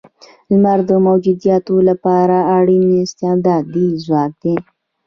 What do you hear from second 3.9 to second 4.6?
ځواک دی.